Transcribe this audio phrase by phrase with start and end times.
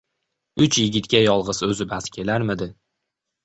[0.65, 2.73] Uch yigitga yolg‘iz o‘zi bas kelarmidi!